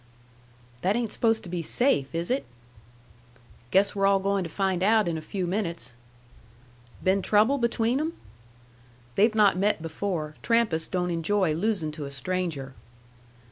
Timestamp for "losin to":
11.53-12.05